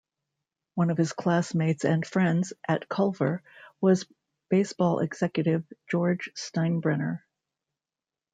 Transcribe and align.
One 0.73 0.89
of 0.89 0.97
his 0.97 1.13
classmates 1.13 1.85
and 1.85 2.03
friends 2.03 2.53
at 2.67 2.89
Culver 2.89 3.43
was 3.81 4.07
baseball 4.49 4.97
executive 4.97 5.63
George 5.91 6.31
Steinbrenner. 6.33 7.19